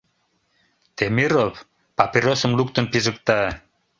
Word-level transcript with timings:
Темиров 0.97 1.53
папиросым 1.97 2.51
луктын 2.57 2.85
пижыкта. 2.91 3.41